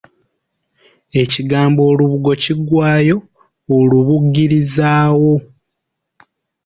Ekigambo 1.21 1.81
olubugo 1.91 2.31
kiggwaayo 2.43 3.17
Olubugirizaawo. 3.77 5.33